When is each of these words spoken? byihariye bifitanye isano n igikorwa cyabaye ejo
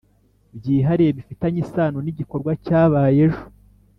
byihariye 0.57 1.11
bifitanye 1.17 1.59
isano 1.65 1.97
n 2.01 2.07
igikorwa 2.11 2.51
cyabaye 2.65 3.19
ejo 3.25 3.43